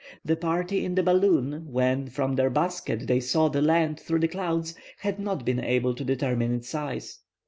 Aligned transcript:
The 0.25 0.35
party 0.35 0.83
in 0.83 0.95
the 0.95 1.03
balloon, 1.03 1.67
when 1.71 2.07
from 2.07 2.33
their 2.35 2.49
basket 2.49 3.05
they 3.05 3.19
saw 3.19 3.49
the 3.49 3.61
land 3.61 3.99
through 3.99 4.21
the 4.21 4.27
clouds, 4.27 4.73
had 4.97 5.19
not 5.19 5.45
been 5.45 5.59
able 5.59 5.93
to 5.93 6.03
determine 6.03 6.55
its 6.55 6.69
size. 6.69 7.19